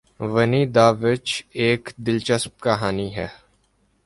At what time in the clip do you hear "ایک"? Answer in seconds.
1.61-1.83